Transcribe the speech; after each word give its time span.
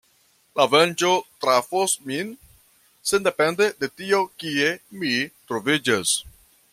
La 0.59 0.63
venĝo 0.69 1.11
trafos 1.43 1.93
min 2.11 2.31
sendepende 3.11 3.69
de 3.83 3.91
tio 4.01 4.23
kie 4.45 4.73
mi 5.03 5.13
troviĝas. 5.53 6.19